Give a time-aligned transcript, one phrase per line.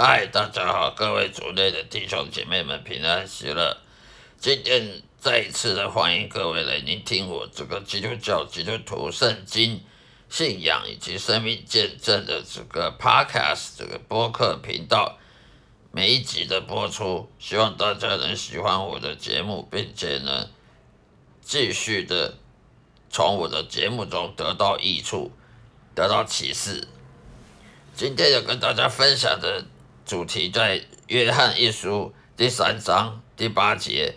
[0.00, 3.78] 嗨，大家好，各位族内的弟兄姐妹们平安喜乐。
[4.38, 9.82] 今天再一次的欢迎各位来聆听我这个基督教基督徒圣经
[10.28, 15.18] 信仰以及生命见证的这个 podcast 这个播客频道。
[15.90, 20.48] 每一集的播出，希望大家能喜欢我的节目，并且呢，
[21.42, 22.36] 继续的
[23.10, 25.32] 从我的节目中得到益处，
[25.96, 26.86] 得到启示。
[27.96, 29.64] 今天要跟大家分享的
[30.08, 34.14] 主题在约翰一书第三章第八节，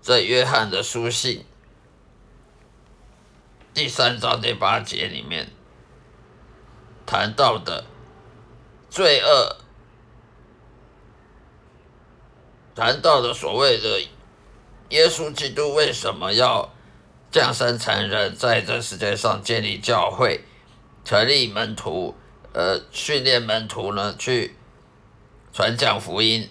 [0.00, 1.44] 在约翰的书信
[3.74, 5.50] 第三章第八节里面
[7.04, 7.84] 谈到的
[8.88, 9.58] 罪恶，
[12.74, 14.00] 谈到的所谓的
[14.88, 16.72] 耶稣基督为什么要
[17.30, 20.40] 降生成人，在这世界上建立教会，
[21.04, 22.16] 成立门徒。
[22.54, 24.54] 呃，训练门徒呢，去
[25.52, 26.48] 传讲福音，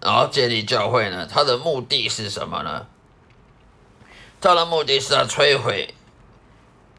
[0.00, 2.86] 然后建立教会呢，他的目的是什么呢？
[4.40, 5.94] 他的目的是要摧毁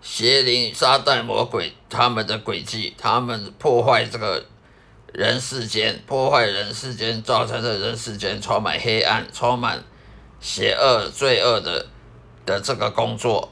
[0.02, 4.46] 邪灵、撒旦、魔鬼他们的诡计，他们破坏这个
[5.14, 9.84] 人世间，破坏人世间，造成的人世间充满黑暗、充满
[10.40, 11.88] 邪恶、罪恶的
[12.46, 13.52] 的这个工作，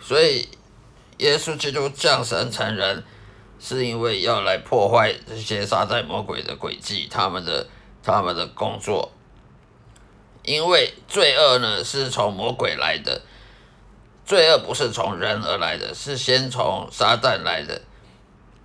[0.00, 0.48] 所以。
[1.18, 3.02] 耶稣基督降生成人，
[3.58, 7.66] 是因为要来破坏这些撒旦魔鬼的诡计，他们的
[8.02, 9.12] 他们的工作。
[10.42, 13.22] 因为罪恶呢是从魔鬼来的，
[14.24, 17.82] 罪恶不是从人而来的，是先从撒旦来的。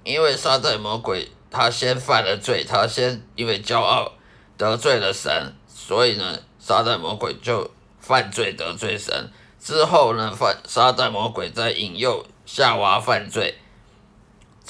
[0.04, 4.14] 因为撒旦魔鬼他先犯了罪，他先因为骄傲
[4.58, 9.32] 得罪了神，所以呢，撒旦魔鬼就犯罪得罪神。
[9.60, 12.26] 之后呢，犯撒旦魔鬼在引诱。
[12.44, 13.56] 夏娃犯罪，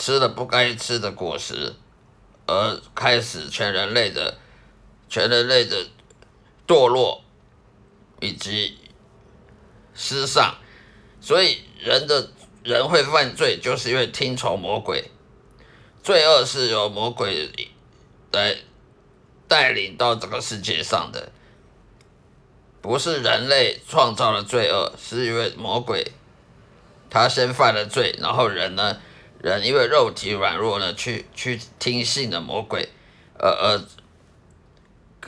[0.01, 1.75] 吃了不该吃的果实，
[2.47, 4.39] 而开始全人类的
[5.07, 5.85] 全人类的
[6.67, 7.23] 堕落
[8.19, 8.79] 以及
[9.93, 10.55] 失丧，
[11.21, 12.31] 所以人的
[12.63, 15.11] 人会犯罪，就是因为听从魔鬼。
[16.01, 17.51] 罪恶是由魔鬼
[18.31, 18.57] 来
[19.47, 21.31] 带领到这个世界上的，
[22.81, 26.11] 不是人类创造了罪恶，是因为魔鬼。
[27.07, 28.99] 他先犯了罪，然后人呢，
[29.43, 32.89] 人因为肉体软弱呢，去去听信了魔鬼，
[33.39, 33.81] 而而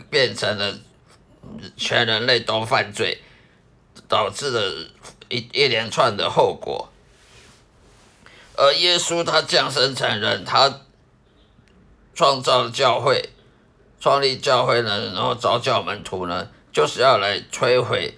[0.09, 0.79] 变成了
[1.75, 3.19] 全人类都犯罪，
[4.07, 4.89] 导致了
[5.29, 6.89] 一一连串的后果。
[8.55, 10.81] 而耶稣他降生成人，他
[12.13, 13.31] 创造了教会，
[13.99, 18.13] 创立教会呢，然后招教门徒呢，就是要来摧毁。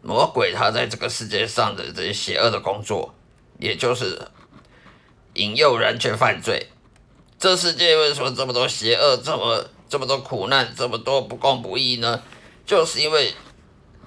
[0.00, 3.12] 魔鬼他在这个世界上的这些邪恶的工作，
[3.58, 4.18] 也就是
[5.34, 6.68] 引诱人去犯罪。
[7.38, 12.22] 这世界为什么这么多邪恶，这么这么多苦难，这么多不公不义呢？
[12.66, 13.34] 就是因为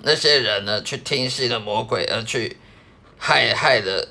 [0.01, 2.57] 那些人呢，去听信了魔鬼，而去
[3.17, 4.07] 害害的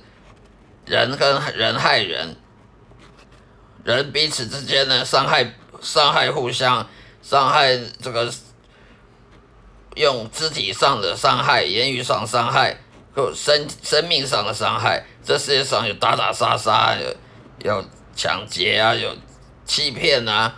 [0.87, 2.37] 人跟人害人，
[3.85, 6.89] 人彼此之间呢，伤害伤害互相，
[7.23, 8.33] 伤害这个。
[9.97, 12.77] 用肢体上的伤害、言语上伤害、
[13.13, 17.17] 或生生命上的伤害，这世界上有打打杀杀，有
[17.65, 19.15] 有抢劫啊，有
[19.65, 20.55] 欺骗啊，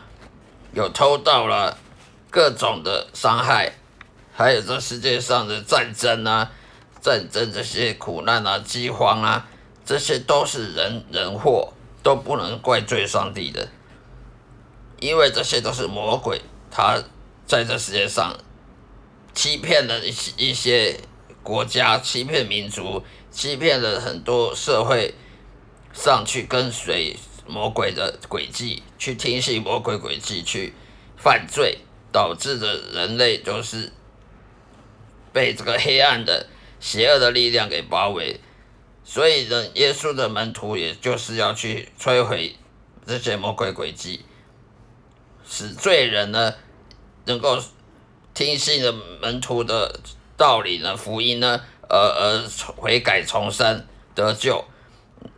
[0.72, 1.76] 有偷盗了，
[2.30, 3.72] 各种的伤害，
[4.32, 6.50] 还有这世界上的战争啊，
[7.00, 9.46] 战争这些苦难啊、饥荒啊，
[9.84, 13.68] 这些都是人人祸，都不能怪罪上帝的，
[15.00, 16.40] 因为这些都是魔鬼，
[16.70, 17.02] 他
[17.46, 18.34] 在这世界上。
[19.34, 21.00] 欺骗了一些一些
[21.42, 25.14] 国家，欺骗民族，欺骗了很多社会
[25.92, 30.72] 上去跟随魔鬼的轨迹，去听信魔鬼轨迹，去
[31.16, 31.78] 犯罪，
[32.12, 33.92] 导致的人类就是
[35.32, 36.48] 被这个黑暗的
[36.80, 38.40] 邪恶的力量给包围。
[39.04, 42.56] 所以呢，耶稣的门徒也就是要去摧毁
[43.06, 44.24] 这些魔鬼轨迹，
[45.46, 46.54] 使罪人呢
[47.24, 47.62] 能够。
[48.34, 48.90] 听信了
[49.20, 50.00] 门徒的
[50.42, 54.64] 道理呢，福音呢，而而悔改重生得救，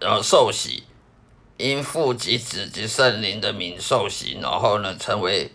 [0.01, 0.85] 然后受洗，
[1.59, 5.53] 因父及子及圣灵的名受洗，然后呢成为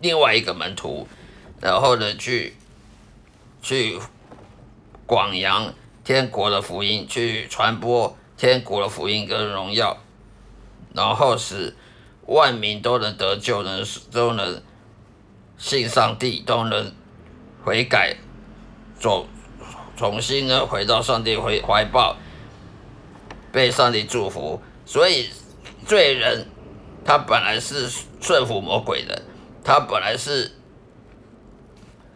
[0.00, 1.08] 另外一个门徒，
[1.60, 2.54] 然后呢去
[3.60, 3.98] 去
[5.04, 5.74] 广扬
[6.04, 9.98] 天国的福音，去传播天国的福音跟荣耀，
[10.94, 11.74] 然后使
[12.26, 14.62] 万民都能得救，能都能。
[15.58, 16.92] 信上帝都能
[17.64, 18.16] 悔改，
[19.02, 19.26] 走
[19.96, 22.16] 重新呢回到上帝怀怀抱，
[23.50, 24.62] 被上帝祝福。
[24.86, 25.28] 所以
[25.84, 26.46] 罪人
[27.04, 27.90] 他本来是
[28.20, 29.22] 顺服魔鬼的，
[29.64, 30.52] 他本来是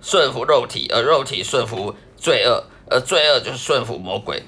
[0.01, 4.45] 顺服肉体，而肉体顺服罪恶，而罪恶就是顺服魔鬼。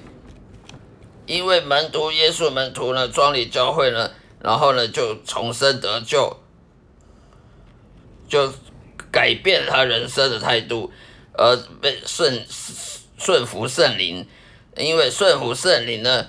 [1.25, 6.37] 因为门徒耶稣门徒呢，庄里教会呢，然后呢就重生得救，
[8.29, 8.53] 就
[9.11, 10.91] 改变他人生的态度，
[11.39, 12.45] 而被顺
[13.17, 14.27] 顺服圣灵，
[14.75, 16.27] 因为顺服圣灵呢，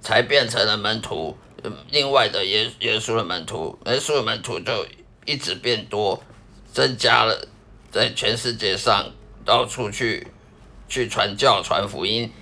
[0.00, 1.36] 才变成了门徒。
[1.90, 4.86] 另外的耶耶稣的门徒，耶稣的门徒就
[5.26, 6.22] 一直变多，
[6.72, 7.48] 增加了，
[7.90, 9.10] 在全世界上
[9.44, 10.28] 到处去
[10.88, 12.32] 去传教传福音，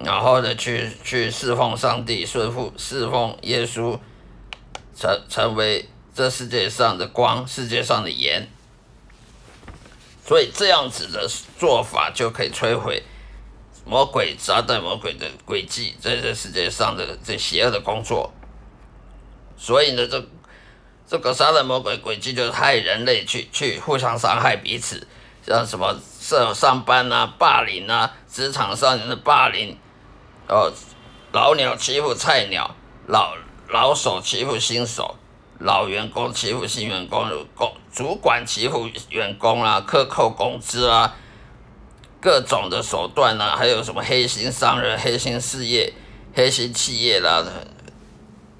[0.00, 3.98] 然后呢去去侍奉上帝，顺服侍奉耶稣，
[4.96, 8.48] 成成为这世界上的光，世界上的盐。
[10.26, 11.28] 所以这样子的
[11.58, 13.02] 做法就可以摧毁
[13.84, 18.32] 魔鬼撒旦魔鬼的诡计，在这世界上的这邪恶的工作。
[19.58, 20.26] 所以呢，这
[21.06, 25.06] 这个杀人魔鬼诡计就是害人类去去互相伤害彼此，
[25.46, 29.76] 像什么上上班啊、霸凌啊、职场上人的霸凌，
[30.48, 30.72] 哦，
[31.32, 32.74] 老鸟欺负菜鸟，
[33.06, 33.36] 老
[33.68, 35.16] 老手欺负新手，
[35.58, 41.14] 老员工欺负新员工，工主管欺负员工啊，克扣工资啊，
[42.20, 45.94] 各种的手段啊，还有什么黑心商人、黑心事业、
[46.34, 47.44] 黑心企业啦。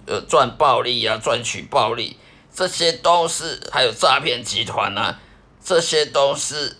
[0.06, 2.16] 呃，赚暴利啊，赚取暴利，
[2.54, 5.18] 这些都是还有诈骗集团啊，
[5.60, 6.76] 这些都是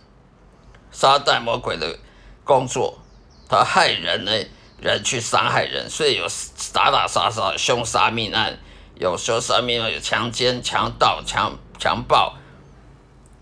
[0.93, 1.99] 撒旦魔鬼的
[2.45, 3.01] 工作，
[3.49, 4.31] 他害人呢，
[4.79, 6.27] 人去伤害人，所以有
[6.73, 8.61] 打打杀杀、凶杀命案，
[8.95, 12.37] 有凶杀命案，有强奸、强盗、强强暴、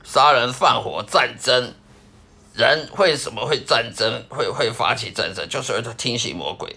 [0.02, 1.74] 杀人放火、战争。
[2.54, 4.24] 人为什么会战争？
[4.28, 5.48] 会会发起战争？
[5.48, 6.76] 就是因为他听信魔鬼。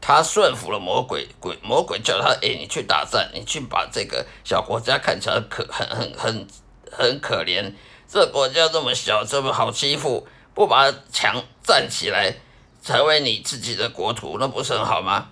[0.00, 6.46] 他顺服了魔鬼，鬼魔鬼叫他，哎，你去打仗，你去把这个小国家看起来可很很很
[6.92, 7.72] 很可怜，
[8.06, 12.36] 这国家这么小，这么好欺负，不把墙站起来，
[12.82, 15.28] 成为你自己的国土，那不是很好吗？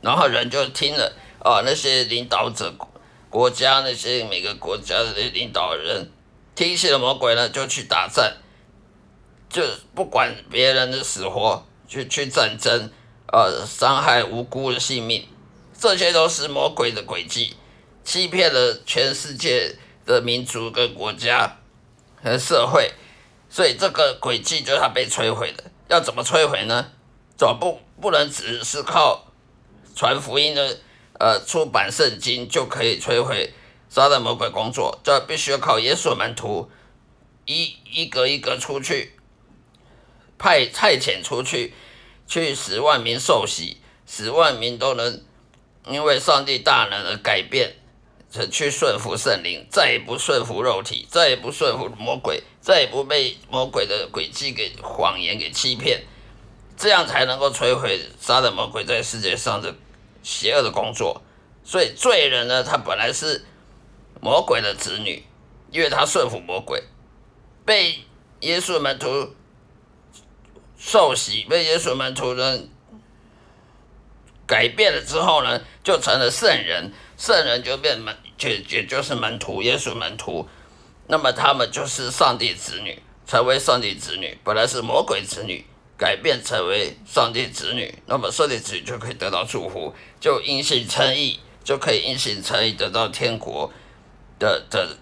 [0.00, 2.72] 然后人就听了，啊，那些领导者
[3.28, 6.10] 国家那些每个国家的领导人
[6.56, 8.32] 听信了魔鬼呢，就去打仗，
[9.48, 9.62] 就
[9.94, 12.90] 不管别人的死活，去去战争。
[13.32, 15.28] 呃，伤害无辜的性命，
[15.76, 17.56] 这些都是魔鬼的诡计，
[18.04, 19.74] 欺骗了全世界
[20.06, 21.56] 的民族跟国家
[22.22, 22.92] 和社会，
[23.50, 25.64] 所以这个诡计就是它被摧毁的。
[25.88, 26.86] 要怎么摧毁呢？
[27.36, 29.26] 总不不能只是靠
[29.96, 30.78] 传福音的
[31.18, 33.52] 呃出版圣经就可以摧毁
[33.88, 36.70] 撒旦魔鬼工作，这必须要靠耶稣门徒
[37.44, 39.12] 一一个一个出去
[40.38, 41.74] 派派遣出去。
[42.28, 45.22] 去十万名受洗，十万名都能
[45.86, 47.76] 因为上帝大能而改变，
[48.50, 56.02] 去顺服圣灵，再也不顺服肉体，再也不顺服魔鬼，再也不被魔鬼的诡计给谎言给欺骗，
[56.76, 59.72] 这样才能够摧毁杀人魔鬼在世界上的
[60.24, 61.22] 邪恶的工作。
[61.62, 63.44] 所以罪人呢，他本来是
[64.20, 65.24] 魔鬼的子女，
[65.70, 66.82] 因为他顺服魔鬼，
[67.64, 68.00] 被
[68.40, 69.34] 耶稣门徒。
[70.78, 72.68] 受洗被耶稣门徒人
[74.46, 80.46] 改变了之后呢，就成了圣人，圣人就变门，就也就是门徒，耶稣门徒。
[81.08, 84.36] 那么他们就是上帝子女，成为上帝子女。
[84.44, 85.64] 本来是魔鬼子女，
[85.96, 93.72] 改变成为上帝子女，那么上帝子女就可以得到祝福，就因信称义，就可以因信称义得到天国
[94.38, 94.96] 的的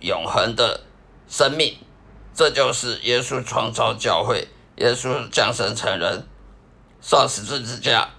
[0.00, 0.80] 永恒的
[1.28, 1.76] 生命。
[2.34, 4.48] 这就是耶稣创造教会。
[4.76, 6.26] 耶稣降生成人，
[7.00, 8.10] 上十字之架，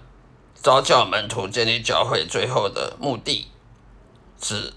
[0.62, 3.48] 召教门徒，建立教会，最后的目的，
[4.40, 4.72] 是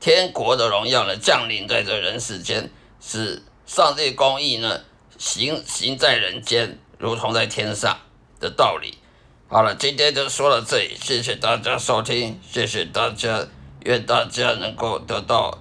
[0.00, 2.68] 天国的荣耀呢降临在这人世间，
[3.00, 4.80] 使上帝公义呢
[5.16, 7.96] 行行在人间，如同在天上
[8.40, 8.98] 的道理。
[9.46, 13.46] 好了，今天就说到这里，谢谢大家收听，谢谢大家，
[13.84, 15.58] 愿大家能够得到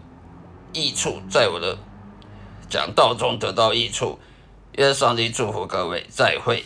[0.74, 1.78] 益处，在我的
[2.70, 4.18] 讲道中得到益处。
[4.74, 6.66] 愿上帝祝福各位，再会。